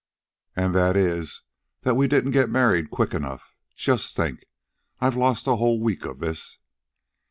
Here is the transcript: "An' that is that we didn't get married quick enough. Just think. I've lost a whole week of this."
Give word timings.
"An' 0.55 0.71
that 0.71 0.97
is 0.97 1.43
that 1.83 1.93
we 1.93 2.07
didn't 2.07 2.31
get 2.31 2.49
married 2.49 2.89
quick 2.89 3.13
enough. 3.13 3.53
Just 3.75 4.15
think. 4.15 4.45
I've 4.99 5.15
lost 5.15 5.45
a 5.45 5.57
whole 5.57 5.79
week 5.79 6.05
of 6.05 6.17
this." 6.17 6.57